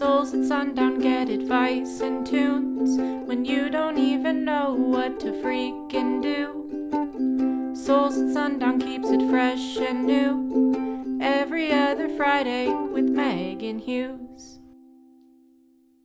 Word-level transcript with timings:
Souls 0.00 0.32
at 0.32 0.46
sundown 0.46 0.98
get 0.98 1.28
advice 1.28 2.00
and 2.00 2.26
tunes 2.26 2.96
when 3.28 3.44
you 3.44 3.68
don't 3.68 3.98
even 3.98 4.46
know 4.46 4.72
what 4.72 5.20
to 5.20 5.26
freaking 5.42 6.22
do. 6.22 7.74
Souls 7.76 8.16
at 8.16 8.32
sundown 8.32 8.80
keeps 8.80 9.10
it 9.10 9.28
fresh 9.28 9.76
and 9.76 10.06
new 10.06 11.20
every 11.20 11.70
other 11.70 12.08
Friday 12.16 12.68
with 12.68 13.10
Meghan 13.10 13.78
Hughes. 13.78 14.60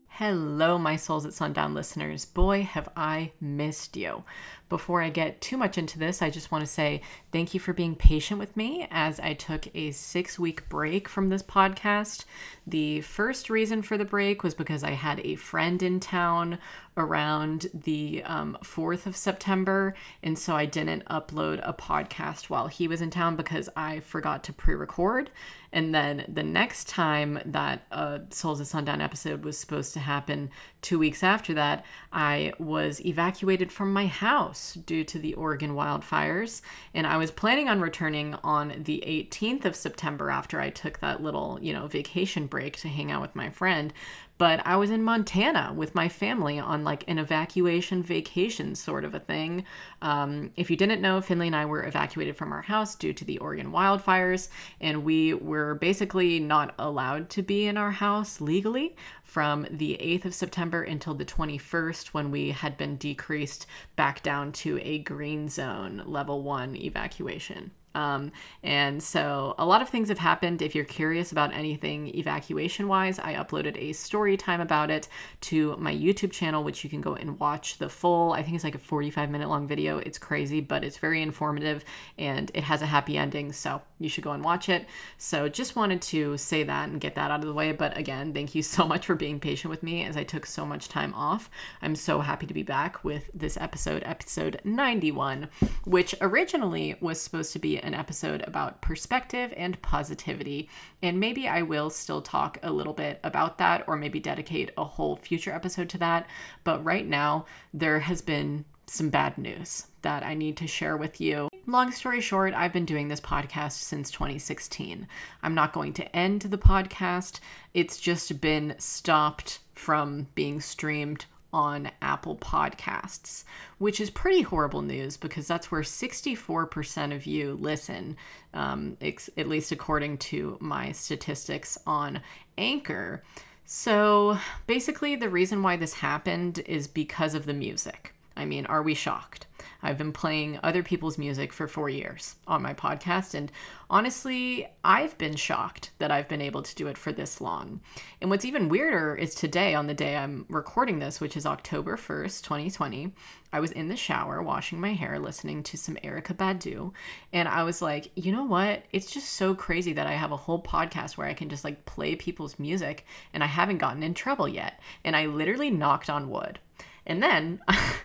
Hello, 0.10 0.78
my 0.78 0.98
Souls 0.98 1.26
at 1.26 1.34
Sundown 1.34 1.74
listeners. 1.74 2.26
Boy, 2.26 2.64
have 2.64 2.90
I 2.98 3.32
missed 3.40 3.96
you. 3.96 4.26
Before 4.68 5.02
I 5.02 5.10
get 5.10 5.42
too 5.42 5.58
much 5.58 5.78
into 5.78 6.00
this, 6.00 6.24
I 6.24 6.32
just 6.32 6.52
want 6.52 6.64
to 6.64 6.72
say 6.72 7.02
thank 7.32 7.54
you 7.54 7.60
for 7.60 7.72
being 7.72 7.96
patient 7.96 8.40
with 8.40 8.58
me 8.58 8.88
as 8.90 9.20
I 9.20 9.34
took 9.34 9.68
a 9.76 9.92
six 9.92 10.40
week 10.40 10.68
break 10.70 11.08
from 11.08 11.30
this 11.30 11.44
podcast. 11.44 12.26
The 12.66 13.02
first 13.02 13.52
reason 13.52 13.84
for 13.84 13.96
the 13.96 14.06
break 14.06 14.44
was 14.44 14.56
because 14.56 14.84
I 14.84 14.92
had 14.92 15.20
a 15.20 15.36
friend 15.36 15.84
in 15.84 16.00
town 16.00 16.58
around 16.98 17.68
the 17.74 18.24
um, 18.26 18.58
4th 18.64 19.06
of 19.06 19.16
September, 19.16 19.94
and 20.24 20.38
so 20.40 20.56
I 20.56 20.66
didn't 20.66 21.06
upload 21.06 21.60
a 21.62 21.74
podcast 21.74 22.50
while 22.50 22.68
he 22.68 22.88
was 22.88 23.02
in 23.02 23.10
town 23.10 23.36
because 23.36 23.70
I 23.76 24.00
forgot 24.00 24.44
to 24.46 24.54
pre 24.54 24.76
record. 24.76 25.30
And 25.74 25.94
then 25.94 26.26
the 26.34 26.44
next 26.44 26.88
time 26.88 27.40
that 27.46 27.86
a 27.92 28.22
Souls 28.30 28.62
of 28.62 28.68
Sundown 28.68 29.02
episode 29.02 29.44
was 29.44 29.58
supposed 29.58 29.94
to 29.94 30.00
happen, 30.00 30.50
two 30.86 31.00
weeks 31.00 31.24
after 31.24 31.56
that, 31.56 31.84
I 32.14 32.54
was 32.60 33.04
evacuated 33.04 33.72
from 33.72 33.92
my 33.92 34.06
house 34.06 34.76
due 34.76 35.04
to 35.06 35.18
the 35.18 35.34
Oregon 35.34 35.72
wildfires. 35.72 36.62
And 36.94 37.08
I 37.08 37.18
was 37.18 37.32
planning 37.32 37.68
on 37.68 37.82
returning 37.82 38.36
on 38.44 38.84
the 38.84 39.04
18th 39.06 39.66
of 39.66 39.76
September 39.76 40.30
after 40.30 40.62
I 40.62 40.70
took 40.70 41.00
that 41.00 41.24
little, 41.24 41.58
you 41.60 41.74
know, 41.74 41.88
vacation 41.88 42.46
break 42.46 42.78
to 42.78 42.88
hang 42.88 43.12
out 43.12 43.24
with 43.24 43.36
my 43.36 43.50
friend 43.50 43.94
but 44.38 44.66
I 44.66 44.76
was 44.76 44.92
in 44.92 45.02
Montana 45.02 45.74
with 45.76 45.96
my 45.96 46.10
family 46.10 46.60
on 46.60 46.84
like 46.84 47.06
an 47.08 47.18
evacuation 47.18 48.04
vacation 48.04 48.76
sort 48.76 49.06
of 49.06 49.16
a 49.16 49.20
thing. 49.20 49.64
Um, 50.02 50.52
if 50.58 50.70
you 50.70 50.76
didn't 50.76 51.02
know, 51.02 51.22
Finley 51.22 51.48
and 51.48 51.56
I 51.56 51.66
were 51.66 51.86
evacuated 51.86 52.36
from 52.36 52.52
our 52.52 52.62
house 52.62 52.96
due 52.96 53.14
to 53.14 53.26
the 53.26 53.38
Oregon 53.38 53.72
wildfires, 53.72 54.50
and 54.82 55.06
we 55.06 55.34
were 55.34 55.76
basically 55.76 56.40
not 56.40 56.76
allowed 56.78 57.30
to 57.32 57.42
be 57.42 57.68
in 57.68 57.78
our 57.78 57.92
house 57.92 58.42
legally 58.42 58.96
from 59.24 59.66
the 59.70 59.98
8th 60.02 60.26
of 60.26 60.34
September 60.34 60.84
until 60.84 61.14
the 61.14 61.26
21st 61.26 62.08
when 62.08 62.30
we 62.30 62.52
had 62.52 62.78
been 62.78 62.98
decreased 62.98 63.68
back 63.96 64.22
down 64.22 64.52
to 64.52 64.80
a 64.82 65.00
green 65.00 65.48
zone 65.48 66.04
level 66.06 66.44
one 66.44 66.76
evacuation. 66.76 67.72
Um, 67.96 68.32
and 68.62 69.02
so 69.02 69.56
a 69.58 69.66
lot 69.66 69.82
of 69.82 69.90
things 69.90 70.10
have 70.10 70.20
happened. 70.20 70.62
If 70.62 70.76
you're 70.76 70.86
curious 70.86 71.32
about 71.32 71.54
anything 71.54 72.16
evacuation 72.16 72.88
wise, 72.88 73.18
I 73.20 73.36
uploaded 73.36 73.78
a 73.78 73.94
story 73.94 74.38
time 74.38 74.62
about 74.62 74.92
it 74.92 75.08
to 75.42 75.76
my 75.78 75.94
YouTube 75.94 76.32
channel, 76.32 76.64
which 76.64 76.84
you 76.84 76.90
can 76.90 77.02
go 77.02 77.16
and 77.16 77.40
watch 77.40 77.78
the 77.78 77.90
full, 77.90 78.34
I 78.34 78.44
think 78.44 78.56
it's 78.56 78.64
like 78.64 78.76
a 78.76 78.80
45 78.80 79.30
minute 79.30 79.50
long 79.50 79.68
video. 79.68 79.98
It's 79.98 80.18
crazy, 80.18 80.62
but 80.62 80.84
it's 80.84 80.98
very 80.98 81.22
informative 81.22 81.86
and 82.18 82.52
it 82.54 82.64
has 82.64 82.82
a 82.82 82.86
happy 82.86 83.18
ending. 83.18 83.52
So 83.54 83.82
you 84.00 84.10
should 84.10 84.24
go 84.24 84.32
and 84.32 84.44
watch 84.44 84.70
it. 84.70 84.88
So 85.18 85.48
just 85.48 85.76
wanted 85.76 86.02
to 86.04 86.38
say 86.38 86.64
that 86.64 86.90
and 86.90 87.00
get 87.00 87.16
that 87.16 87.32
out 87.32 87.40
of 87.40 87.46
the 87.46 87.54
way. 87.54 87.72
But 87.72 87.98
again, 87.98 88.34
thank 88.34 88.54
you 88.54 88.62
so 88.76 88.86
much 88.86 89.06
for 89.06 89.16
being 89.16 89.40
patient 89.40 89.70
with 89.70 89.84
me 89.84 90.04
as 90.04 90.18
I 90.18 90.24
took 90.24 90.46
so 90.46 90.66
much 90.66 90.90
time 90.90 91.14
off. 91.14 91.50
I'm 91.82 91.96
so 91.96 92.20
happy 92.20 92.46
to 92.46 92.54
be 92.54 92.64
back 92.64 93.04
with 93.04 93.30
this 93.34 93.58
episode, 93.58 94.04
episode 94.06 94.60
91, 94.64 95.48
which 95.86 96.14
originally 96.20 96.96
was 97.00 97.22
supposed 97.22 97.54
to 97.54 97.60
be 97.60 97.82
an 97.86 97.94
episode 97.94 98.44
about 98.48 98.82
perspective 98.82 99.54
and 99.56 99.82
positivity. 99.82 100.70
And 101.02 101.20
maybe 101.20 101.48
I 101.48 101.62
will 101.62 101.90
still 101.90 102.22
talk 102.22 102.58
a 102.64 102.72
little 102.72 102.94
bit 102.94 103.20
about 103.24 103.58
that 103.60 103.84
or 103.88 103.96
maybe 103.96 104.20
dedicate 104.20 104.72
a 104.78 104.84
whole 104.84 105.16
future 105.16 105.52
episode 105.52 105.90
to 105.90 105.98
that. 106.00 106.28
But 106.64 106.84
right 106.84 107.08
now, 107.08 107.46
there 107.74 108.00
has 108.00 108.22
been 108.22 108.66
some 108.88 109.10
bad 109.10 109.38
news 109.38 109.88
that 110.02 110.24
I 110.24 110.34
need 110.34 110.58
to 110.58 110.68
share 110.68 110.98
with 110.98 111.20
you. 111.20 111.50
Long 111.68 111.92
story 111.92 112.22
short, 112.22 112.54
I've 112.54 112.74
been 112.74 112.86
doing 112.86 113.08
this 113.08 113.22
podcast 113.22 113.74
since 113.74 114.12
2016. 114.12 115.08
I'm 115.42 115.56
not 115.56 115.74
going 115.74 115.94
to 115.94 116.16
end 116.16 116.42
the 116.42 116.58
podcast, 116.58 117.40
it's 117.74 117.98
just 117.98 118.40
been 118.40 118.76
stopped 118.78 119.60
from 119.74 120.28
being 120.36 120.62
streamed 120.62 121.26
on 121.56 121.90
Apple 122.02 122.36
Podcasts, 122.36 123.46
which 123.78 124.02
is 124.02 124.10
pretty 124.10 124.42
horrible 124.42 124.82
news 124.82 125.16
because 125.16 125.48
that's 125.48 125.72
where 125.72 125.84
64% 125.84 127.16
of 127.16 127.26
you 127.26 127.54
listen, 127.54 128.18
um, 128.54 128.98
ex- 129.00 129.30
at 129.38 129.48
least 129.48 129.72
according 129.72 130.18
to 130.18 130.58
my 130.60 130.92
statistics 130.92 131.78
on 131.88 132.22
Anchor. 132.58 133.24
So 133.64 134.38
basically, 134.68 135.16
the 135.16 135.30
reason 135.30 135.64
why 135.64 135.78
this 135.78 135.94
happened 135.94 136.60
is 136.66 136.88
because 136.88 137.34
of 137.34 137.46
the 137.46 137.54
music. 137.54 138.15
I 138.46 138.48
mean, 138.48 138.68
are 138.68 138.84
we 138.84 138.94
shocked? 138.94 139.48
I've 139.82 139.98
been 139.98 140.12
playing 140.12 140.60
other 140.62 140.84
people's 140.84 141.18
music 141.18 141.52
for 141.52 141.68
four 141.68 141.90
years 141.90 142.36
on 142.46 142.62
my 142.62 142.76
podcast, 142.76 143.34
and 143.34 143.52
honestly, 143.90 144.68
I've 144.84 145.18
been 145.18 145.36
shocked 145.36 145.90
that 145.98 146.12
I've 146.12 146.28
been 146.28 146.42
able 146.42 146.62
to 146.62 146.76
do 146.76 146.86
it 146.86 146.96
for 146.96 147.12
this 147.12 147.42
long. 147.42 147.82
And 148.22 148.30
what's 148.30 148.46
even 148.46 148.70
weirder 148.70 149.16
is 149.16 149.34
today, 149.34 149.74
on 149.74 149.88
the 149.88 149.96
day 149.96 150.16
I'm 150.16 150.46
recording 150.48 151.00
this, 151.00 151.20
which 151.20 151.36
is 151.36 151.48
October 151.48 151.98
1st, 151.98 152.44
2020, 152.44 153.14
I 153.52 153.60
was 153.60 153.72
in 153.72 153.88
the 153.88 153.96
shower 153.96 154.44
washing 154.44 154.80
my 154.80 154.94
hair, 154.94 155.18
listening 155.18 155.64
to 155.64 155.78
some 155.78 155.96
Erykah 156.04 156.38
Badu, 156.38 156.94
and 157.34 157.48
I 157.48 157.64
was 157.64 157.82
like, 157.82 158.12
you 158.14 158.32
know 158.32 158.46
what? 158.46 158.84
It's 158.92 159.10
just 159.10 159.34
so 159.34 159.56
crazy 159.56 159.94
that 159.94 160.06
I 160.06 160.14
have 160.14 160.32
a 160.32 160.38
whole 160.38 160.62
podcast 160.62 161.18
where 161.18 161.28
I 161.28 161.34
can 161.34 161.50
just 161.50 161.64
like 161.64 161.88
play 161.88 162.16
people's 162.16 162.60
music, 162.60 163.08
and 163.34 163.44
I 163.44 163.48
haven't 163.48 163.80
gotten 163.80 164.04
in 164.04 164.14
trouble 164.14 164.48
yet. 164.48 164.80
And 165.04 165.16
I 165.16 165.26
literally 165.26 165.72
knocked 165.72 166.12
on 166.12 166.30
wood. 166.30 166.60
And 167.08 167.22
then 167.22 167.62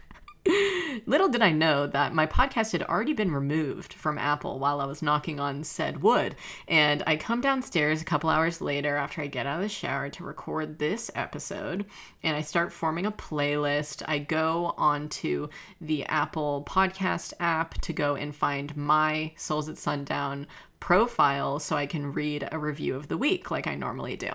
Little 1.07 1.29
did 1.29 1.43
I 1.43 1.53
know 1.53 1.87
that 1.87 2.15
my 2.15 2.27
podcast 2.27 2.73
had 2.73 2.83
already 2.83 3.13
been 3.13 3.31
removed 3.31 3.93
from 3.93 4.19
Apple 4.19 4.59
while 4.59 4.81
I 4.81 4.87
was 4.87 5.03
knocking 5.03 5.39
on 5.39 5.65
said 5.65 6.03
wood. 6.03 6.35
And 6.67 7.03
I 7.07 7.17
come 7.17 7.41
downstairs 7.41 8.01
a 8.01 8.07
couple 8.07 8.31
hours 8.31 8.61
later 8.61 8.97
after 8.97 9.21
I 9.21 9.27
get 9.27 9.47
out 9.47 9.57
of 9.57 9.63
the 9.63 9.69
shower 9.69 10.09
to 10.11 10.25
record 10.25 10.79
this 10.79 11.11
episode, 11.15 11.85
and 12.23 12.37
I 12.37 12.41
start 12.41 12.73
forming 12.73 13.07
a 13.07 13.13
playlist. 13.13 14.03
I 14.09 14.19
go 14.19 14.75
onto 14.79 15.49
the 15.81 16.05
Apple 16.07 16.65
Podcast 16.69 17.35
app 17.39 17.75
to 17.83 17.93
go 17.93 18.15
and 18.15 18.35
find 18.35 18.77
my 18.77 19.33
Souls 19.37 19.69
at 19.69 19.79
Sundown 19.79 20.47
profile 20.81 21.59
so 21.59 21.77
I 21.77 21.87
can 21.87 22.13
read 22.13 22.49
a 22.51 22.59
review 22.59 22.97
of 22.97 23.09
the 23.09 23.19
week 23.19 23.51
like 23.51 23.67
I 23.67 23.75
normally 23.75 24.17
do. 24.17 24.31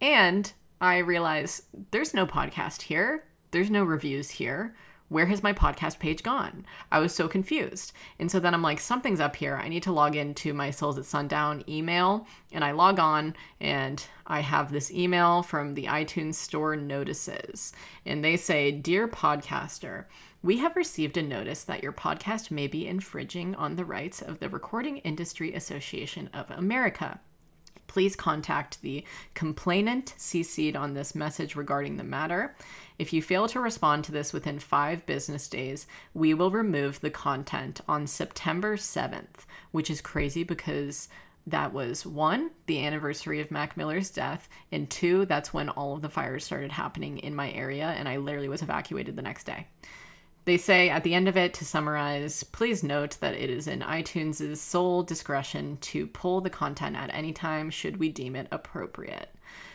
And 0.00 0.52
I 0.80 0.98
realize 0.98 1.62
there's 1.90 2.14
no 2.14 2.26
podcast 2.26 2.82
here, 2.82 3.24
there's 3.50 3.70
no 3.70 3.82
reviews 3.82 4.30
here 4.30 4.74
where 5.08 5.26
has 5.26 5.42
my 5.42 5.52
podcast 5.52 5.98
page 5.98 6.22
gone? 6.22 6.66
I 6.92 6.98
was 6.98 7.14
so 7.14 7.28
confused. 7.28 7.92
And 8.18 8.30
so 8.30 8.38
then 8.38 8.54
I'm 8.54 8.62
like, 8.62 8.80
something's 8.80 9.20
up 9.20 9.36
here. 9.36 9.56
I 9.56 9.68
need 9.68 9.82
to 9.84 9.92
log 9.92 10.16
into 10.16 10.52
my 10.52 10.70
Souls 10.70 10.98
at 10.98 11.04
Sundown 11.04 11.64
email. 11.68 12.26
And 12.52 12.64
I 12.64 12.72
log 12.72 12.98
on 12.98 13.34
and 13.60 14.04
I 14.26 14.40
have 14.40 14.70
this 14.70 14.90
email 14.90 15.42
from 15.42 15.74
the 15.74 15.84
iTunes 15.84 16.34
Store 16.34 16.76
notices. 16.76 17.72
And 18.04 18.22
they 18.22 18.36
say, 18.36 18.70
Dear 18.70 19.08
podcaster, 19.08 20.04
we 20.42 20.58
have 20.58 20.76
received 20.76 21.16
a 21.16 21.22
notice 21.22 21.64
that 21.64 21.82
your 21.82 21.92
podcast 21.92 22.50
may 22.50 22.66
be 22.66 22.86
infringing 22.86 23.54
on 23.54 23.76
the 23.76 23.84
rights 23.84 24.22
of 24.22 24.38
the 24.38 24.48
Recording 24.48 24.98
Industry 24.98 25.54
Association 25.54 26.30
of 26.32 26.50
America 26.50 27.20
please 27.88 28.14
contact 28.14 28.80
the 28.80 29.04
complainant 29.34 30.14
CC'd 30.16 30.76
on 30.76 30.94
this 30.94 31.14
message 31.14 31.56
regarding 31.56 31.96
the 31.96 32.04
matter. 32.04 32.54
If 32.98 33.12
you 33.12 33.20
fail 33.20 33.48
to 33.48 33.60
respond 33.60 34.04
to 34.04 34.12
this 34.12 34.32
within 34.32 34.60
five 34.60 35.04
business 35.06 35.48
days, 35.48 35.86
we 36.14 36.34
will 36.34 36.52
remove 36.52 37.00
the 37.00 37.10
content 37.10 37.80
on 37.88 38.06
September 38.06 38.76
7th, 38.76 39.46
which 39.72 39.90
is 39.90 40.00
crazy 40.00 40.44
because 40.44 41.08
that 41.46 41.72
was 41.72 42.04
one, 42.04 42.50
the 42.66 42.84
anniversary 42.84 43.40
of 43.40 43.50
Mac 43.50 43.76
Miller's 43.76 44.10
death, 44.10 44.48
and 44.70 44.88
two, 44.90 45.24
that's 45.24 45.54
when 45.54 45.68
all 45.70 45.94
of 45.94 46.02
the 46.02 46.10
fires 46.10 46.44
started 46.44 46.72
happening 46.72 47.18
in 47.18 47.34
my 47.34 47.50
area, 47.52 47.86
and 47.86 48.08
I 48.08 48.18
literally 48.18 48.48
was 48.48 48.62
evacuated 48.62 49.16
the 49.16 49.22
next 49.22 49.44
day. 49.44 49.66
They 50.44 50.56
say 50.56 50.88
at 50.88 51.04
the 51.04 51.14
end 51.14 51.28
of 51.28 51.36
it, 51.36 51.52
to 51.54 51.64
summarize, 51.64 52.42
please 52.42 52.82
note 52.82 53.18
that 53.20 53.34
it 53.34 53.50
is 53.50 53.68
in 53.68 53.80
iTunes' 53.80 54.56
sole 54.56 55.02
discretion 55.02 55.76
to 55.82 56.06
pull 56.06 56.40
the 56.40 56.48
content 56.48 56.96
at 56.96 57.12
any 57.12 57.32
time 57.32 57.70
should 57.70 57.98
we 57.98 58.08
deem 58.08 58.34
it 58.34 58.48
appropriate. 58.50 59.34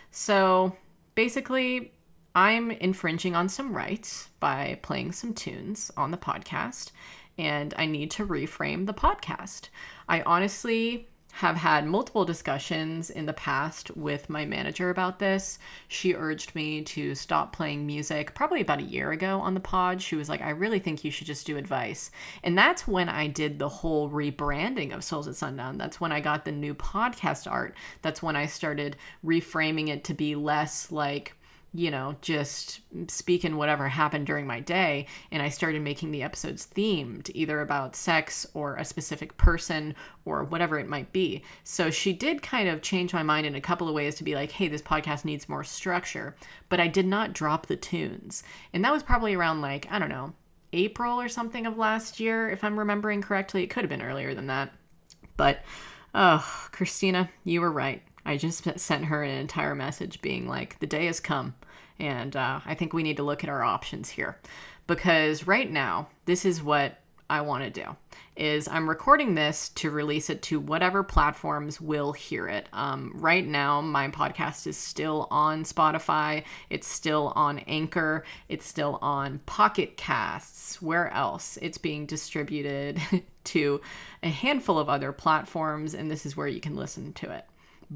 So 0.10 0.76
basically, 1.14 1.92
I'm 2.36 2.72
infringing 2.72 3.36
on 3.36 3.50
some 3.50 3.76
rights 3.76 4.30
by 4.40 4.80
playing 4.82 5.12
some 5.12 5.36
tunes 5.36 5.92
on 5.96 6.10
the 6.10 6.18
podcast, 6.18 6.92
and 7.38 7.74
I 7.78 7.86
need 7.86 8.10
to 8.12 8.26
reframe 8.26 8.88
the 8.88 8.94
podcast. 8.94 9.70
I 10.10 10.22
honestly 10.22 11.08
have 11.38 11.56
had 11.56 11.88
multiple 11.88 12.26
discussions 12.26 13.10
in 13.10 13.26
the 13.26 13.34
past 13.34 13.90
with 13.98 14.30
my 14.30 14.46
manager 14.46 14.92
about 14.92 15.18
this. 15.18 15.58
She 15.88 16.14
urged 16.14 16.54
me 16.54 16.84
to 16.84 17.16
stop 17.16 17.52
playing 17.52 17.88
music 17.88 18.36
probably 18.36 18.62
about 18.62 18.80
a 18.80 18.84
year 18.84 19.12
ago 19.12 19.40
on 19.40 19.56
the 19.56 19.60
pod. 19.60 20.00
She 20.00 20.16
was 20.16 20.30
like, 20.30 20.42
I 20.42 20.52
really 20.52 20.78
think 20.78 21.04
you 21.04 21.10
should 21.10 21.26
just 21.26 21.48
do 21.48 21.58
advice. 21.58 22.12
And 22.44 22.56
that's 22.56 22.88
when 22.88 23.10
I 23.10 23.26
did 23.26 23.58
the 23.58 23.68
whole 23.68 24.12
rebranding 24.12 24.94
of 24.94 25.04
Souls 25.04 25.28
at 25.28 25.36
Sundown. 25.36 25.80
That's 25.80 26.00
when 26.00 26.12
I 26.12 26.20
got 26.20 26.46
the 26.46 26.52
new 26.52 26.76
podcast 26.76 27.52
art. 27.52 27.76
That's 28.04 28.22
when 28.22 28.36
I 28.36 28.46
started 28.46 28.96
reframing 29.26 29.88
it 29.88 30.04
to 30.04 30.14
be 30.14 30.36
less 30.36 30.92
like, 30.92 31.36
you 31.76 31.90
know, 31.90 32.16
just 32.22 32.82
speaking 33.08 33.58
whatever 33.58 33.88
happened 33.88 34.28
during 34.28 34.46
my 34.46 34.60
day. 34.60 35.08
And 35.32 35.42
I 35.42 35.50
started 35.50 35.82
making 35.82 36.12
the 36.12 36.22
episodes 36.22 36.68
themed, 36.76 37.32
either 37.34 37.62
about 37.62 37.96
sex 37.96 38.46
or 38.54 38.76
a 38.76 38.86
specific 38.86 39.36
person 39.38 39.96
or 40.24 40.44
whatever 40.44 40.78
it 40.78 40.88
might 40.88 41.12
be. 41.12 41.44
So 41.64 41.90
she 41.90 42.14
did 42.14 42.44
kind 42.44 42.70
of 42.70 42.84
change 42.84 43.14
my 43.14 43.24
mind 43.24 43.48
in 43.48 43.56
a 43.56 43.62
couple 43.62 43.90
of 43.90 43.96
ways 43.96 44.16
to 44.16 44.24
be 44.24 44.36
like, 44.36 44.52
hey, 44.52 44.68
this 44.68 44.84
podcast 44.84 45.26
needs 45.26 45.50
more 45.50 45.64
structure. 45.64 46.36
But 46.70 46.80
I 46.80 46.88
did 46.88 47.08
not 47.08 47.34
drop 47.34 47.66
the 47.66 47.76
tunes. 47.76 48.44
And 48.72 48.86
that 48.86 48.94
was 48.94 49.02
probably 49.02 49.34
around 49.34 49.62
like, 49.62 49.88
I 49.90 49.98
don't 49.98 50.10
know, 50.10 50.34
April 50.74 51.20
or 51.20 51.28
something 51.28 51.66
of 51.66 51.78
last 51.78 52.20
year, 52.20 52.50
if 52.50 52.64
I'm 52.64 52.78
remembering 52.78 53.22
correctly. 53.22 53.64
It 53.64 53.68
could 53.68 53.84
have 53.84 53.90
been 53.90 54.02
earlier 54.02 54.36
than 54.36 54.48
that. 54.48 54.72
But, 55.38 55.64
oh, 56.14 56.46
Christina, 56.72 57.32
you 57.44 57.62
were 57.62 57.72
right. 57.72 58.04
I 58.26 58.38
just 58.38 58.68
sent 58.80 59.06
her 59.06 59.24
an 59.24 59.38
entire 59.38 59.76
message 59.76 60.22
being 60.22 60.48
like, 60.48 60.80
the 60.80 60.88
day 60.88 61.06
has 61.08 61.20
come. 61.20 61.56
And 62.00 62.36
uh, 62.36 62.62
I 62.66 62.76
think 62.76 62.94
we 62.94 63.04
need 63.04 63.18
to 63.18 63.24
look 63.24 63.44
at 63.44 63.50
our 63.50 63.64
options 63.64 64.10
here. 64.10 64.40
Because 64.88 65.48
right 65.48 65.70
now, 65.70 66.10
this 66.26 66.46
is 66.46 66.64
what 66.64 67.00
I 67.30 67.42
want 67.42 67.64
to 67.64 67.70
do 67.70 67.96
is 68.36 68.68
I'm 68.68 68.90
recording 68.90 69.36
this 69.36 69.70
to 69.70 69.90
release 69.92 70.30
it 70.30 70.42
to 70.44 70.60
whatever 70.60 71.04
platforms 71.04 71.80
will 71.80 72.12
hear 72.12 72.48
it. 72.48 72.68
Um, 72.74 73.12
right 73.16 73.46
now, 73.46 73.82
my 73.82 74.10
podcast 74.10 74.68
is 74.68 74.78
still 74.78 75.28
on 75.30 75.64
Spotify. 75.64 76.44
It's 76.70 76.88
still 76.88 77.32
on 77.36 77.60
Anchor. 77.60 78.24
It's 78.50 78.68
still 78.68 79.00
on 79.02 79.40
Pocket 79.46 79.98
Casts. 79.98 80.82
Where 80.82 81.12
else? 81.12 81.58
It's 81.62 81.78
being 81.78 82.06
distributed 82.06 83.00
to 83.46 83.82
a 84.22 84.30
handful 84.30 84.80
of 84.80 84.90
other 84.90 85.12
platforms, 85.12 85.94
and 85.94 86.10
this 86.10 86.26
is 86.26 86.36
where 86.36 86.48
you 86.48 86.60
can 86.60 86.76
listen 86.76 87.14
to 87.14 87.32
it. 87.32 87.46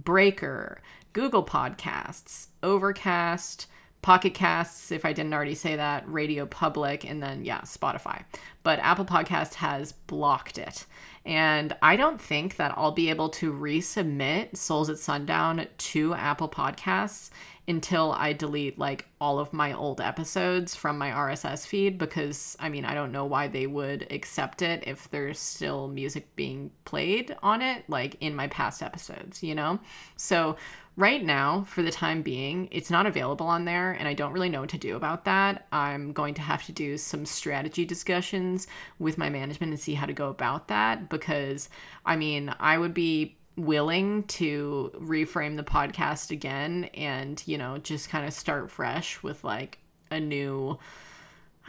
Breaker, 0.03 0.81
Google 1.13 1.43
Podcasts, 1.43 2.47
Overcast, 2.61 3.67
Pocket 4.01 4.33
Casts, 4.33 4.91
if 4.91 5.03
I 5.03 5.11
didn't 5.11 5.33
already 5.33 5.55
say 5.55 5.75
that, 5.75 6.07
Radio 6.07 6.45
Public, 6.45 7.03
and 7.03 7.21
then, 7.21 7.43
yeah, 7.43 7.61
Spotify. 7.61 8.23
But 8.63 8.79
Apple 8.79 9.05
Podcast 9.05 9.55
has 9.55 9.91
blocked 9.91 10.57
it. 10.57 10.85
And 11.25 11.75
I 11.81 11.97
don't 11.97 12.21
think 12.21 12.55
that 12.55 12.73
I'll 12.77 12.91
be 12.91 13.09
able 13.09 13.29
to 13.29 13.51
resubmit 13.51 14.55
Souls 14.55 14.89
at 14.89 14.99
Sundown 14.99 15.67
to 15.77 16.13
Apple 16.13 16.47
Podcasts 16.47 17.31
until 17.67 18.13
I 18.13 18.33
delete 18.33 18.79
like 18.79 19.07
all 19.19 19.39
of 19.39 19.51
my 19.51 19.73
old 19.73 19.99
episodes 19.99 20.73
from 20.73 20.97
my 20.97 21.11
RSS 21.11 21.67
feed 21.67 21.97
because 21.97 22.55
I 22.59 22.69
mean, 22.69 22.85
I 22.85 22.93
don't 22.93 23.11
know 23.11 23.25
why 23.25 23.47
they 23.47 23.67
would 23.67 24.07
accept 24.11 24.61
it 24.61 24.83
if 24.87 25.09
there's 25.11 25.39
still 25.39 25.87
music 25.87 26.33
being 26.35 26.71
played 26.85 27.35
on 27.43 27.61
it, 27.61 27.83
like 27.89 28.15
in 28.21 28.35
my 28.35 28.47
past 28.47 28.81
episodes, 28.81 29.43
you 29.43 29.53
know? 29.53 29.79
So, 30.15 30.55
right 30.95 31.23
now, 31.23 31.63
for 31.69 31.83
the 31.83 31.91
time 31.91 32.23
being, 32.23 32.67
it's 32.71 32.89
not 32.89 33.05
available 33.05 33.45
on 33.45 33.65
there, 33.65 33.91
and 33.91 34.07
I 34.07 34.13
don't 34.13 34.33
really 34.33 34.49
know 34.49 34.61
what 34.61 34.69
to 34.71 34.77
do 34.79 34.95
about 34.95 35.25
that. 35.25 35.67
I'm 35.71 36.11
going 36.11 36.33
to 36.35 36.41
have 36.41 36.65
to 36.65 36.71
do 36.71 36.97
some 36.97 37.25
strategy 37.25 37.85
discussions 37.85 38.67
with 38.97 39.17
my 39.17 39.29
management 39.29 39.71
and 39.71 39.79
see 39.79 39.93
how 39.93 40.07
to 40.07 40.13
go 40.13 40.29
about 40.29 40.69
that 40.69 41.09
because 41.09 41.69
I 42.05 42.15
mean, 42.15 42.53
I 42.59 42.77
would 42.77 42.93
be 42.93 43.36
willing 43.57 44.23
to 44.23 44.91
reframe 44.95 45.57
the 45.57 45.63
podcast 45.63 46.31
again 46.31 46.85
and, 46.93 47.41
you 47.45 47.57
know, 47.57 47.77
just 47.79 48.09
kind 48.09 48.25
of 48.25 48.33
start 48.33 48.71
fresh 48.71 49.21
with 49.23 49.43
like 49.43 49.79
a 50.11 50.19
new 50.19 50.77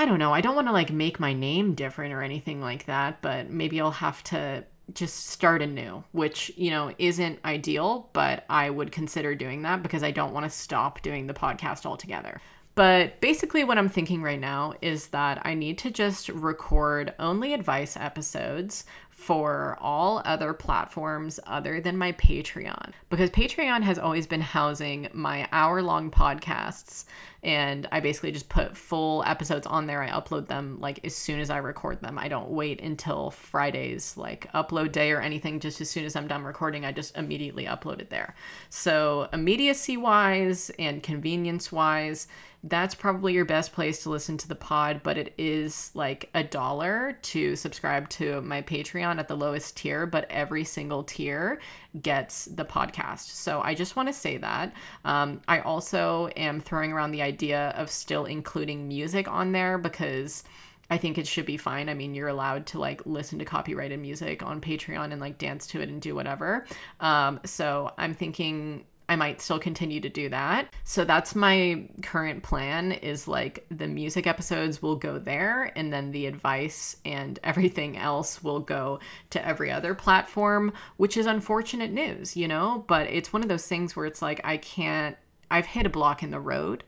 I 0.01 0.05
don't 0.05 0.21
know. 0.21 0.33
I 0.33 0.41
don't 0.41 0.55
want 0.55 0.69
to 0.69 0.73
like 0.73 0.93
make 0.93 1.19
my 1.19 1.33
name 1.33 1.75
different 1.75 2.15
or 2.15 2.23
anything 2.23 2.61
like 2.61 2.87
that, 2.87 3.21
but 3.21 3.51
maybe 3.51 3.81
I'll 3.81 3.91
have 3.91 4.23
to 4.25 4.65
just 4.95 5.27
start 5.27 5.61
anew, 5.61 6.05
which, 6.13 6.53
you 6.57 6.71
know, 6.71 6.95
isn't 6.99 7.41
ideal, 7.45 8.09
but 8.13 8.45
I 8.49 8.71
would 8.71 8.93
consider 8.93 9.35
doing 9.35 9.63
that 9.63 9.83
because 9.83 10.05
I 10.05 10.13
don't 10.13 10.33
want 10.33 10.45
to 10.45 10.51
stop 10.51 11.03
doing 11.03 11.27
the 11.27 11.35
podcast 11.35 11.85
altogether. 11.85 12.41
But 12.79 13.21
basically, 13.21 13.65
what 13.65 13.77
I'm 13.77 13.89
thinking 13.89 14.23
right 14.23 14.39
now 14.39 14.73
is 14.81 15.09
that 15.09 15.45
I 15.45 15.55
need 15.55 15.79
to 15.79 15.91
just 15.91 16.29
record 16.29 17.13
only 17.19 17.53
advice 17.53 17.97
episodes 17.97 18.85
for 19.11 19.77
all 19.81 20.23
other 20.25 20.53
platforms 20.55 21.41
other 21.45 21.81
than 21.81 21.99
my 21.99 22.13
Patreon 22.13 22.93
because 23.11 23.31
Patreon 23.31 23.83
has 23.83 23.99
always 23.99 24.29
been 24.29 24.41
housing 24.41 25.09
my 25.13 25.49
hour 25.51 25.83
long 25.83 26.09
podcasts 26.09 27.05
and 27.43 27.89
I 27.91 27.99
basically 27.99 28.31
just 28.31 28.49
put 28.49 28.77
full 28.77 29.25
episodes 29.27 29.67
on 29.67 29.89
there. 29.89 30.03
I 30.03 30.11
upload 30.11 30.47
them 30.47 30.79
like 30.81 31.05
as 31.05 31.17
soon 31.17 31.41
as 31.41 31.51
I 31.51 31.59
record 31.59 32.01
them. 32.01 32.17
I 32.17 32.29
don't 32.29 32.51
wait 32.51 32.81
until 32.81 33.31
Friday's 33.31 34.17
like 34.17 34.51
upload 34.53 34.93
day 34.93 35.11
or 35.11 35.21
anything. 35.21 35.59
Just 35.59 35.81
as 35.81 35.91
soon 35.91 36.05
as 36.05 36.15
I'm 36.15 36.29
done 36.29 36.45
recording, 36.45 36.85
I 36.85 36.93
just 36.93 37.17
immediately 37.17 37.65
upload 37.65 38.01
it 38.01 38.11
there. 38.11 38.37
So, 38.71 39.29
immediacy 39.33 39.97
wise 39.97 40.71
and 40.79 41.03
convenience 41.03 41.71
wise, 41.73 42.29
that's 42.65 42.95
probably 42.95 43.35
your 43.35 43.45
best 43.45 43.73
place 43.73 44.03
to 44.03 44.11
listen 44.11 44.37
to 44.39 44.49
the 44.49 44.55
pod, 44.55 45.01
but 45.05 45.17
it 45.17 45.33
is 45.39 45.93
like 45.95 46.29
a 46.35 46.43
dollar 46.43 47.17
to 47.23 47.55
subscribe 47.55 48.09
to 48.11 48.41
my 48.43 48.63
Patreon 48.63 49.19
at 49.19 49.29
the 49.29 49.37
lowest 49.37 49.77
tier, 49.77 50.07
but 50.07 50.27
every 50.29 50.65
single 50.65 51.05
tier 51.05 51.61
gets 52.03 52.47
the 52.47 52.65
podcast. 52.65 53.27
So 53.27 53.61
I 53.63 53.75
just 53.75 53.95
want 53.95 54.09
to 54.09 54.13
say 54.13 54.39
that. 54.39 54.73
Um, 55.05 55.41
I 55.47 55.61
also 55.61 56.29
am 56.37 56.61
throwing 56.61 56.93
around 56.93 57.13
the 57.13 57.23
idea 57.23 57.73
of 57.77 57.91
still 57.91 58.25
including 58.25 58.89
music 58.89 59.29
on 59.29 59.53
there 59.53 59.79
because. 59.79 60.45
I 60.91 60.97
think 60.97 61.19
it 61.19 61.27
should 61.27 61.45
be 61.45 61.59
fine. 61.59 61.91
I 61.91 61.93
mean, 61.93 62.15
you're 62.15 62.29
allowed 62.29 62.65
to 62.69 62.79
like 62.79 63.05
listen 63.05 63.39
to 63.41 63.45
copyrighted 63.45 64.01
music 64.01 64.43
on 64.43 64.59
Patreon 64.59 65.13
and 65.13 65.21
like 65.21 65.37
dance 65.37 65.67
to 65.67 65.83
it 65.83 65.91
and 65.91 66.01
do 66.01 66.15
whatever. 66.15 66.65
Um, 66.99 67.41
so 67.45 67.93
I'm 67.99 68.15
thinking 68.15 68.87
I 69.09 69.17
might 69.17 69.41
still 69.41 69.59
continue 69.59 70.01
to 70.01 70.09
do 70.09 70.29
that. 70.29 70.73
So 70.85 71.05
that's 71.05 71.35
my 71.35 71.89
current 72.03 72.43
plan 72.43 72.93
is 72.93 73.27
like 73.27 73.65
the 73.71 73.89
music 73.89 74.27
episodes 74.27 74.83
will 74.83 74.97
go 74.97 75.19
there 75.19 75.73
and 75.77 75.93
then 75.93 76.13
the 76.13 76.27
advice 76.27 76.97
and 77.05 77.39
everything 77.43 77.97
else 77.97 78.43
will 78.43 78.61
go 78.61 79.01
to 79.31 79.47
every 79.47 79.71
other 79.71 79.95
platform, 79.95 80.73
which 80.99 81.17
is 81.17 81.27
unfortunate 81.27 81.91
news, 81.91 82.37
you 82.37 82.49
know, 82.49 82.85
but 82.87 83.07
it's 83.07 83.33
one 83.33 83.43
of 83.43 83.49
those 83.49 83.67
things 83.67 83.97
where 83.97 84.07
it's 84.07 84.21
like 84.21 84.41
I 84.45 84.59
can't 84.59 85.17
I've 85.51 85.67
hit 85.67 85.87
a 85.87 85.91
block 85.91 86.23
in 86.23 86.31
the 86.31 86.41
road 86.41 86.85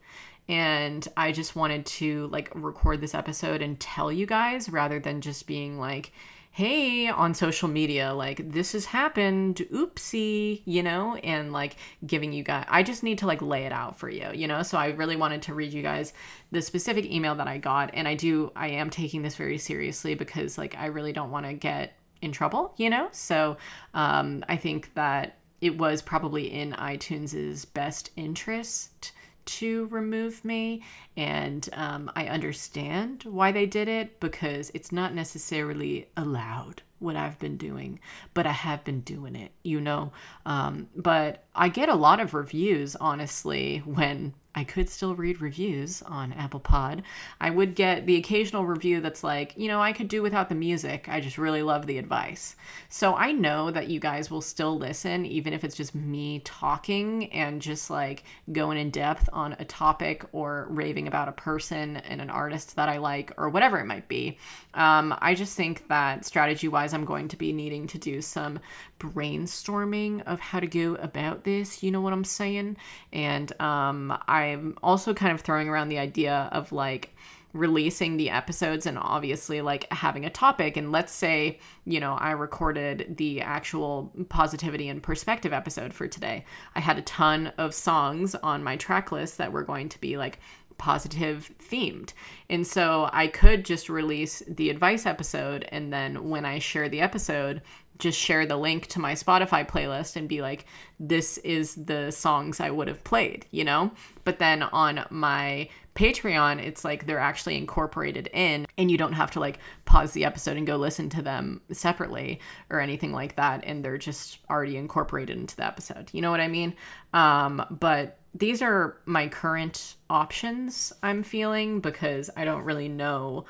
and 0.46 1.06
I 1.16 1.32
just 1.32 1.56
wanted 1.56 1.86
to 1.86 2.26
like 2.26 2.50
record 2.54 3.00
this 3.00 3.14
episode 3.14 3.62
and 3.62 3.80
tell 3.80 4.12
you 4.12 4.26
guys 4.26 4.68
rather 4.68 4.98
than 4.98 5.20
just 5.20 5.46
being 5.46 5.78
like 5.78 6.12
hey, 6.52 7.08
on 7.08 7.32
social 7.32 7.68
media, 7.68 8.12
like 8.12 8.52
this 8.52 8.72
has 8.72 8.84
happened, 8.86 9.56
oopsie, 9.72 10.62
you 10.64 10.82
know, 10.82 11.14
and 11.16 11.52
like 11.52 11.76
giving 12.04 12.32
you 12.32 12.42
guys, 12.42 12.66
I 12.68 12.82
just 12.82 13.02
need 13.02 13.18
to 13.18 13.26
like 13.26 13.40
lay 13.40 13.64
it 13.64 13.72
out 13.72 13.96
for 13.96 14.08
you, 14.10 14.28
you 14.34 14.48
know? 14.48 14.62
So 14.62 14.76
I 14.76 14.88
really 14.88 15.16
wanted 15.16 15.42
to 15.42 15.54
read 15.54 15.72
you 15.72 15.82
guys 15.82 16.12
the 16.50 16.60
specific 16.60 17.04
email 17.04 17.36
that 17.36 17.46
I 17.46 17.58
got. 17.58 17.90
And 17.94 18.08
I 18.08 18.14
do, 18.14 18.50
I 18.56 18.68
am 18.68 18.90
taking 18.90 19.22
this 19.22 19.36
very 19.36 19.58
seriously 19.58 20.16
because 20.16 20.58
like 20.58 20.76
I 20.76 20.86
really 20.86 21.12
don't 21.12 21.30
want 21.30 21.46
to 21.46 21.54
get 21.54 21.96
in 22.20 22.32
trouble, 22.32 22.74
you 22.76 22.90
know? 22.90 23.08
So 23.12 23.56
um, 23.94 24.44
I 24.48 24.56
think 24.56 24.92
that 24.94 25.38
it 25.60 25.78
was 25.78 26.02
probably 26.02 26.52
in 26.52 26.72
iTunes's 26.72 27.64
best 27.64 28.10
interest 28.16 29.12
to 29.58 29.86
remove 29.86 30.44
me. 30.44 30.82
And 31.16 31.68
um, 31.72 32.10
I 32.14 32.26
understand 32.26 33.24
why 33.24 33.52
they 33.52 33.66
did 33.66 33.88
it 33.88 34.20
because 34.20 34.70
it's 34.74 34.92
not 34.92 35.14
necessarily 35.14 36.08
allowed 36.16 36.82
what 36.98 37.16
I've 37.16 37.38
been 37.38 37.56
doing, 37.56 37.98
but 38.34 38.46
I 38.46 38.52
have 38.52 38.84
been 38.84 39.00
doing 39.00 39.34
it, 39.34 39.52
you 39.62 39.80
know. 39.80 40.12
Um, 40.44 40.88
but 40.94 41.44
I 41.54 41.68
get 41.68 41.88
a 41.88 41.94
lot 41.94 42.20
of 42.20 42.34
reviews, 42.34 42.94
honestly, 42.96 43.78
when 43.84 44.34
I 44.54 44.64
could 44.64 44.88
still 44.88 45.14
read 45.14 45.40
reviews 45.40 46.02
on 46.02 46.32
Apple 46.32 46.58
Pod. 46.58 47.02
I 47.40 47.50
would 47.50 47.76
get 47.76 48.06
the 48.06 48.16
occasional 48.16 48.66
review 48.66 49.00
that's 49.00 49.22
like, 49.22 49.54
you 49.56 49.68
know, 49.68 49.80
I 49.80 49.92
could 49.92 50.08
do 50.08 50.22
without 50.22 50.48
the 50.48 50.56
music. 50.56 51.08
I 51.08 51.20
just 51.20 51.38
really 51.38 51.62
love 51.62 51.86
the 51.86 51.98
advice. 51.98 52.56
So 52.88 53.14
I 53.14 53.30
know 53.30 53.70
that 53.70 53.88
you 53.88 54.00
guys 54.00 54.28
will 54.28 54.40
still 54.40 54.76
listen, 54.76 55.24
even 55.24 55.52
if 55.52 55.62
it's 55.62 55.76
just 55.76 55.94
me 55.94 56.40
talking 56.44 57.32
and 57.32 57.62
just 57.62 57.90
like 57.90 58.24
going 58.50 58.76
in 58.76 58.90
depth 58.90 59.28
on 59.32 59.54
a 59.60 59.64
topic 59.64 60.24
or 60.32 60.66
raving 60.68 61.06
about 61.06 61.28
a 61.28 61.32
person 61.32 61.98
and 61.98 62.20
an 62.20 62.30
artist 62.30 62.74
that 62.74 62.88
I 62.88 62.98
like 62.98 63.32
or 63.36 63.50
whatever 63.50 63.78
it 63.78 63.86
might 63.86 64.08
be. 64.08 64.36
Um, 64.74 65.14
I 65.20 65.34
just 65.34 65.56
think 65.56 65.86
that 65.88 66.24
strategy 66.24 66.66
wise, 66.66 66.92
I'm 66.92 67.04
going 67.04 67.28
to 67.28 67.36
be 67.36 67.52
needing 67.52 67.86
to 67.88 67.98
do 67.98 68.20
some 68.20 68.58
brainstorming 68.98 70.22
of 70.26 70.40
how 70.40 70.60
to 70.60 70.66
go 70.66 70.94
about 70.96 71.44
this. 71.44 71.82
You 71.82 71.90
know 71.90 72.00
what 72.00 72.12
I'm 72.12 72.24
saying? 72.24 72.76
And 73.12 73.60
um, 73.60 74.16
I'm 74.40 74.76
also 74.82 75.14
kind 75.14 75.32
of 75.32 75.40
throwing 75.40 75.68
around 75.68 75.88
the 75.88 75.98
idea 75.98 76.48
of 76.52 76.72
like 76.72 77.14
releasing 77.52 78.16
the 78.16 78.30
episodes 78.30 78.86
and 78.86 78.96
obviously 78.96 79.60
like 79.60 79.92
having 79.92 80.24
a 80.24 80.30
topic 80.30 80.76
and 80.76 80.92
let's 80.92 81.12
say 81.12 81.58
you 81.84 81.98
know 81.98 82.14
i 82.20 82.30
recorded 82.30 83.16
the 83.16 83.40
actual 83.40 84.12
positivity 84.28 84.88
and 84.88 85.02
perspective 85.02 85.52
episode 85.52 85.92
for 85.92 86.06
today 86.06 86.44
i 86.76 86.80
had 86.80 86.96
a 86.96 87.02
ton 87.02 87.48
of 87.58 87.74
songs 87.74 88.36
on 88.36 88.62
my 88.62 88.76
track 88.76 89.10
list 89.10 89.36
that 89.36 89.50
were 89.50 89.64
going 89.64 89.88
to 89.88 90.00
be 90.00 90.16
like 90.16 90.38
positive 90.80 91.52
themed. 91.58 92.14
And 92.48 92.66
so 92.66 93.10
I 93.12 93.26
could 93.26 93.66
just 93.66 93.90
release 93.90 94.42
the 94.48 94.70
advice 94.70 95.04
episode 95.04 95.66
and 95.70 95.92
then 95.92 96.30
when 96.30 96.46
I 96.46 96.58
share 96.58 96.88
the 96.88 97.02
episode, 97.02 97.60
just 98.00 98.18
share 98.18 98.46
the 98.46 98.56
link 98.56 98.86
to 98.88 99.00
my 99.00 99.14
Spotify 99.14 99.68
playlist 99.68 100.16
and 100.16 100.28
be 100.28 100.42
like, 100.42 100.66
this 100.98 101.38
is 101.38 101.74
the 101.74 102.10
songs 102.10 102.60
I 102.60 102.70
would 102.70 102.88
have 102.88 103.04
played, 103.04 103.46
you 103.50 103.64
know? 103.64 103.92
But 104.24 104.38
then 104.38 104.62
on 104.62 105.04
my 105.10 105.68
Patreon, 105.94 106.62
it's 106.62 106.84
like 106.84 107.06
they're 107.06 107.18
actually 107.18 107.56
incorporated 107.56 108.28
in, 108.32 108.66
and 108.78 108.90
you 108.90 108.96
don't 108.96 109.12
have 109.12 109.30
to 109.32 109.40
like 109.40 109.58
pause 109.84 110.12
the 110.12 110.24
episode 110.24 110.56
and 110.56 110.66
go 110.66 110.76
listen 110.76 111.10
to 111.10 111.22
them 111.22 111.60
separately 111.72 112.40
or 112.70 112.80
anything 112.80 113.12
like 113.12 113.36
that. 113.36 113.64
And 113.64 113.84
they're 113.84 113.98
just 113.98 114.38
already 114.48 114.76
incorporated 114.76 115.36
into 115.36 115.56
the 115.56 115.66
episode. 115.66 116.08
You 116.12 116.22
know 116.22 116.30
what 116.30 116.40
I 116.40 116.48
mean? 116.48 116.74
Um, 117.12 117.64
but 117.70 118.18
these 118.34 118.62
are 118.62 118.96
my 119.06 119.28
current 119.28 119.96
options 120.08 120.92
I'm 121.02 121.22
feeling 121.22 121.80
because 121.80 122.30
I 122.36 122.44
don't 122.44 122.64
really 122.64 122.88
know 122.88 123.44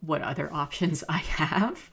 what 0.00 0.22
other 0.22 0.52
options 0.52 1.02
I 1.08 1.18
have. 1.18 1.90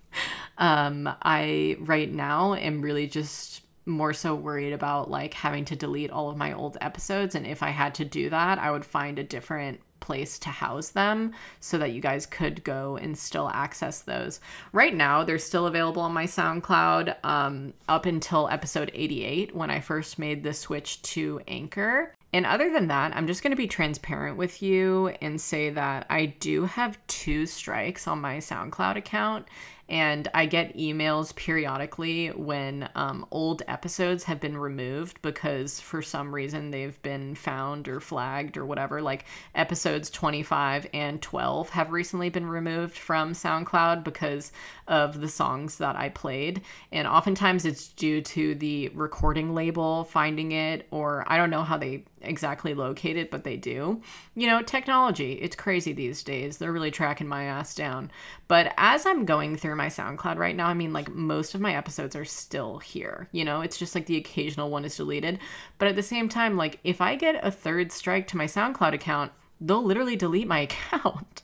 Um, 0.63 1.10
I 1.22 1.75
right 1.82 2.10
now 2.10 2.53
am 2.53 2.82
really 2.82 3.05
just 3.05 3.63
more 3.86 4.13
so 4.13 4.34
worried 4.34 4.72
about 4.72 5.12
like 5.12 5.34
having 5.34 5.65
to 5.65 5.75
delete 5.75 6.10
all 6.10 6.29
of 6.29 6.38
my 6.38 6.53
old 6.53 6.77
episodes 6.79 7.36
and 7.36 7.46
if 7.46 7.62
I 7.62 7.70
had 7.70 7.93
to 7.96 8.05
do 8.05 8.29
that, 8.29 8.60
I 8.60 8.72
would 8.72 8.86
find 8.86 9.20
a 9.20 9.25
different 9.25 9.82
place 10.00 10.39
to 10.39 10.48
house 10.48 10.89
them 10.89 11.34
so 11.60 11.77
that 11.77 11.91
you 11.91 12.00
guys 12.00 12.25
could 12.25 12.63
go 12.63 12.96
and 12.96 13.17
still 13.17 13.50
access 13.50 14.03
those. 14.03 14.39
Right 14.72 14.96
now, 14.96 15.25
they're 15.25 15.38
still 15.38 15.65
available 15.65 16.01
on 16.01 16.13
my 16.13 16.25
SoundCloud 16.25 17.15
um, 17.25 17.74
up 17.89 18.05
until 18.05 18.48
episode 18.48 18.89
88 18.93 19.53
when 19.53 19.70
I 19.70 19.82
first 19.82 20.17
made 20.17 20.43
the 20.43 20.53
switch 20.53 21.01
to 21.01 21.41
Anchor. 21.46 22.13
And 22.34 22.46
other 22.46 22.72
than 22.72 22.88
that, 22.88 23.15
I'm 23.15 23.27
just 23.27 23.43
going 23.43 23.51
to 23.51 23.58
be 23.58 23.67
transparent 23.67 24.38
with 24.38 24.62
you 24.62 25.10
and 25.22 25.39
say 25.39 25.70
that 25.70 26.05
I 26.10 26.25
do 26.25 26.65
have 26.65 26.98
two 27.08 27.46
strikes 27.46 28.08
on 28.08 28.22
my 28.22 28.38
SoundCloud 28.38 28.96
account 28.96 29.46
and 29.89 30.29
I 30.33 30.45
get 30.45 30.77
emails 30.77 31.35
periodically 31.35 32.29
when 32.29 32.89
um, 32.95 33.25
old 33.31 33.63
episodes 33.67 34.23
have 34.23 34.39
been 34.39 34.57
removed 34.57 35.21
because 35.21 35.79
for 35.79 36.01
some 36.01 36.33
reason 36.33 36.71
they've 36.71 36.99
been 37.01 37.35
found 37.35 37.87
or 37.87 37.99
flagged 37.99 38.55
or 38.55 38.65
whatever. 38.65 39.01
Like 39.01 39.25
episodes 39.53 40.09
25 40.09 40.87
and 40.93 41.21
12 41.21 41.69
have 41.71 41.91
recently 41.91 42.29
been 42.29 42.45
removed 42.45 42.97
from 42.97 43.33
SoundCloud 43.33 44.03
because 44.03 44.51
of 44.87 45.21
the 45.21 45.29
songs 45.29 45.77
that 45.77 45.95
I 45.95 46.09
played. 46.09 46.61
And 46.91 47.07
oftentimes 47.07 47.65
it's 47.65 47.89
due 47.89 48.21
to 48.21 48.55
the 48.55 48.89
recording 48.89 49.53
label 49.53 50.05
finding 50.05 50.53
it, 50.53 50.87
or 50.91 51.23
I 51.27 51.37
don't 51.37 51.49
know 51.49 51.63
how 51.63 51.77
they 51.77 52.05
exactly 52.21 52.73
locate 52.73 53.17
it, 53.17 53.29
but 53.29 53.43
they 53.43 53.57
do. 53.57 54.01
You 54.35 54.47
know, 54.47 54.61
technology, 54.61 55.33
it's 55.33 55.55
crazy 55.55 55.93
these 55.93 56.23
days. 56.23 56.57
They're 56.57 56.71
really 56.71 56.91
tracking 56.91 57.27
my 57.27 57.43
ass 57.43 57.75
down. 57.75 58.11
But 58.47 58.73
as 58.77 59.05
I'm 59.05 59.25
going 59.25 59.57
through 59.74 59.77
my 59.77 59.88
SoundCloud 59.88 60.38
right 60.38 60.56
now, 60.56 60.68
I 60.68 60.75
mean, 60.75 60.94
like 60.94 61.10
most 61.10 61.56
of 61.56 61.62
my 61.62 61.75
episodes 61.75 62.15
are 62.15 62.25
still 62.25 62.77
here. 62.77 63.27
You 63.32 63.44
know, 63.44 63.62
it's 63.62 63.77
just 63.77 63.96
like 63.96 64.06
the 64.06 64.18
occasional 64.18 64.70
one 64.70 64.86
is 64.86 64.96
deleted. 64.96 65.39
But 65.80 65.88
at 65.88 65.96
the 65.96 66.03
same 66.03 66.30
time, 66.30 66.56
like 66.56 66.80
if 66.84 67.01
I 67.01 67.15
get 67.15 67.44
a 67.44 67.50
third 67.50 67.92
strike 67.92 68.27
to 68.27 68.38
my 68.38 68.46
SoundCloud 68.46 68.94
account, 68.94 69.32
they'll 69.60 69.84
literally 69.84 70.15
delete 70.15 70.48
my 70.48 70.60
account. 70.70 71.42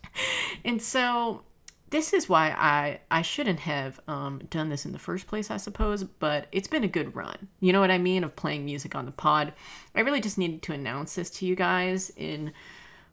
and 0.64 0.80
so 0.80 1.42
this 1.90 2.14
is 2.14 2.30
why 2.30 2.50
I 2.52 3.00
I 3.10 3.24
shouldn't 3.24 3.62
have 3.62 4.00
um, 4.08 4.44
done 4.52 4.70
this 4.70 4.86
in 4.86 4.92
the 4.92 5.00
first 5.00 5.26
place, 5.26 5.50
I 5.50 5.58
suppose. 5.58 6.04
But 6.04 6.48
it's 6.52 6.68
been 6.68 6.84
a 6.84 6.88
good 6.88 7.16
run. 7.16 7.48
You 7.62 7.74
know 7.74 7.80
what 7.80 7.90
I 7.90 7.98
mean 7.98 8.24
of 8.24 8.36
playing 8.36 8.64
music 8.64 8.94
on 8.94 9.08
the 9.08 9.12
pod. 9.12 9.54
I 9.96 10.02
really 10.02 10.22
just 10.22 10.38
needed 10.38 10.62
to 10.64 10.74
announce 10.74 11.16
this 11.16 11.32
to 11.32 11.48
you 11.48 11.56
guys 11.56 12.12
in 12.16 12.54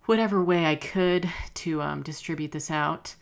whatever 0.05 0.45
way 0.45 0.67
I 0.67 0.77
could 0.77 1.29
to 1.55 1.81
um, 1.81 2.03
distribute 2.03 2.53
this 2.53 2.71
out. 2.71 3.15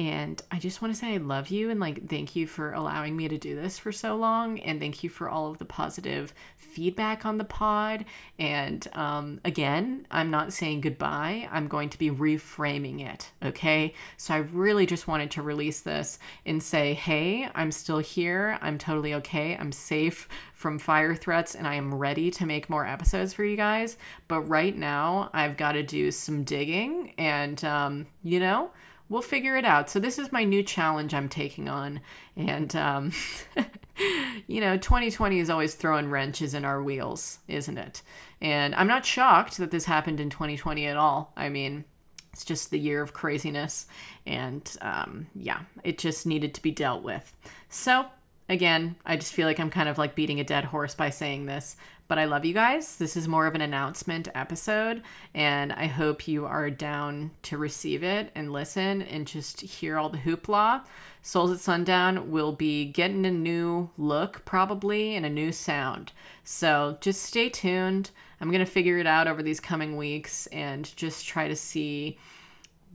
And 0.00 0.40
I 0.50 0.58
just 0.58 0.80
want 0.80 0.94
to 0.94 0.98
say 0.98 1.12
I 1.12 1.18
love 1.18 1.50
you 1.50 1.68
and 1.68 1.78
like 1.78 2.08
thank 2.08 2.34
you 2.34 2.46
for 2.46 2.72
allowing 2.72 3.14
me 3.14 3.28
to 3.28 3.36
do 3.36 3.54
this 3.54 3.78
for 3.78 3.92
so 3.92 4.16
long. 4.16 4.58
And 4.60 4.80
thank 4.80 5.04
you 5.04 5.10
for 5.10 5.28
all 5.28 5.50
of 5.50 5.58
the 5.58 5.66
positive 5.66 6.32
feedback 6.56 7.26
on 7.26 7.36
the 7.36 7.44
pod. 7.44 8.06
And 8.38 8.88
um, 8.94 9.42
again, 9.44 10.06
I'm 10.10 10.30
not 10.30 10.54
saying 10.54 10.80
goodbye, 10.80 11.46
I'm 11.52 11.68
going 11.68 11.90
to 11.90 11.98
be 11.98 12.10
reframing 12.10 13.06
it. 13.06 13.30
Okay. 13.44 13.92
So 14.16 14.32
I 14.32 14.38
really 14.38 14.86
just 14.86 15.06
wanted 15.06 15.30
to 15.32 15.42
release 15.42 15.80
this 15.80 16.18
and 16.46 16.62
say, 16.62 16.94
hey, 16.94 17.50
I'm 17.54 17.70
still 17.70 17.98
here. 17.98 18.56
I'm 18.62 18.78
totally 18.78 19.12
okay. 19.16 19.54
I'm 19.54 19.70
safe 19.70 20.30
from 20.54 20.78
fire 20.78 21.14
threats 21.14 21.54
and 21.54 21.68
I 21.68 21.74
am 21.74 21.94
ready 21.94 22.30
to 22.30 22.46
make 22.46 22.70
more 22.70 22.86
episodes 22.86 23.34
for 23.34 23.44
you 23.44 23.58
guys. 23.58 23.98
But 24.28 24.40
right 24.48 24.74
now, 24.74 25.28
I've 25.34 25.58
got 25.58 25.72
to 25.72 25.82
do 25.82 26.10
some 26.10 26.42
digging 26.42 27.12
and, 27.18 27.62
um, 27.66 28.06
you 28.22 28.40
know, 28.40 28.70
we'll 29.10 29.20
figure 29.20 29.56
it 29.56 29.66
out. 29.66 29.90
So 29.90 29.98
this 30.00 30.18
is 30.18 30.32
my 30.32 30.44
new 30.44 30.62
challenge 30.62 31.12
I'm 31.12 31.28
taking 31.28 31.68
on, 31.68 32.00
and 32.36 32.74
um, 32.74 33.12
you 34.46 34.62
know, 34.62 34.78
2020 34.78 35.38
is 35.38 35.50
always 35.50 35.74
throwing 35.74 36.08
wrenches 36.08 36.54
in 36.54 36.64
our 36.64 36.82
wheels, 36.82 37.40
isn't 37.48 37.76
it? 37.76 38.00
And 38.40 38.74
I'm 38.74 38.86
not 38.86 39.04
shocked 39.04 39.58
that 39.58 39.70
this 39.70 39.84
happened 39.84 40.20
in 40.20 40.30
2020 40.30 40.86
at 40.86 40.96
all. 40.96 41.34
I 41.36 41.50
mean, 41.50 41.84
it's 42.32 42.44
just 42.44 42.70
the 42.70 42.78
year 42.78 43.02
of 43.02 43.12
craziness, 43.12 43.86
and 44.24 44.74
um, 44.80 45.26
yeah, 45.34 45.60
it 45.84 45.98
just 45.98 46.26
needed 46.26 46.54
to 46.54 46.62
be 46.62 46.70
dealt 46.70 47.02
with. 47.02 47.36
So 47.68 48.06
again, 48.48 48.96
I 49.04 49.16
just 49.16 49.34
feel 49.34 49.46
like 49.46 49.60
I'm 49.60 49.70
kind 49.70 49.88
of 49.88 49.98
like 49.98 50.14
beating 50.14 50.40
a 50.40 50.44
dead 50.44 50.64
horse 50.64 50.94
by 50.94 51.10
saying 51.10 51.46
this, 51.46 51.76
but 52.10 52.18
I 52.18 52.24
love 52.24 52.44
you 52.44 52.52
guys. 52.52 52.96
This 52.96 53.16
is 53.16 53.28
more 53.28 53.46
of 53.46 53.54
an 53.54 53.60
announcement 53.60 54.26
episode, 54.34 55.04
and 55.32 55.72
I 55.72 55.86
hope 55.86 56.26
you 56.26 56.44
are 56.44 56.68
down 56.68 57.30
to 57.42 57.56
receive 57.56 58.02
it 58.02 58.32
and 58.34 58.52
listen 58.52 59.02
and 59.02 59.28
just 59.28 59.60
hear 59.60 59.96
all 59.96 60.08
the 60.08 60.18
hoopla. 60.18 60.82
Souls 61.22 61.52
at 61.52 61.60
Sundown 61.60 62.32
will 62.32 62.50
be 62.50 62.86
getting 62.86 63.24
a 63.26 63.30
new 63.30 63.90
look, 63.96 64.44
probably, 64.44 65.14
and 65.14 65.24
a 65.24 65.30
new 65.30 65.52
sound. 65.52 66.10
So 66.42 66.98
just 67.00 67.22
stay 67.22 67.48
tuned. 67.48 68.10
I'm 68.40 68.50
going 68.50 68.58
to 68.58 68.66
figure 68.66 68.98
it 68.98 69.06
out 69.06 69.28
over 69.28 69.40
these 69.40 69.60
coming 69.60 69.96
weeks 69.96 70.48
and 70.48 70.90
just 70.96 71.28
try 71.28 71.46
to 71.46 71.54
see 71.54 72.18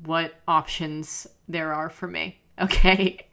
what 0.04 0.42
options 0.46 1.26
there 1.48 1.74
are 1.74 1.90
for 1.90 2.08
me. 2.08 2.42
Okay. 2.58 3.28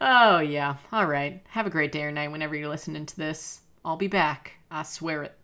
Oh, 0.00 0.40
yeah. 0.40 0.76
All 0.92 1.06
right. 1.06 1.40
Have 1.50 1.66
a 1.66 1.70
great 1.70 1.92
day 1.92 2.02
or 2.02 2.10
night 2.10 2.32
whenever 2.32 2.56
you're 2.56 2.68
listening 2.68 3.06
to 3.06 3.16
this. 3.16 3.60
I'll 3.84 3.96
be 3.96 4.08
back. 4.08 4.55
I 4.70 4.82
swear 4.82 5.22
it. 5.22 5.38